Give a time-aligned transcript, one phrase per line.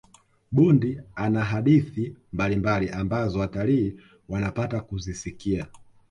[0.51, 3.95] bundi ana hadithi mbalimbali ambazo watalii
[4.29, 5.67] wanapata kuzisikia